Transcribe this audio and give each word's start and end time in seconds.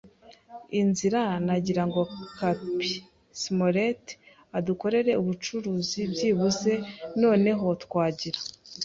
inzira, 0.81 1.21
Nagira 1.45 1.83
ngo 1.89 2.01
Cap'n 2.37 2.79
Smollett 3.41 4.05
adukorere 4.57 5.11
mubucuruzi 5.17 5.99
byibuze; 6.11 6.73
noneho 7.21 7.65
twagira 7.83 8.39